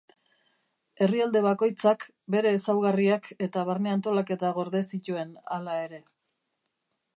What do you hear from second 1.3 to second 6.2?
bakoitzak bere ezaugarriak eta barne-antolaketa gorde zituen, hala ere.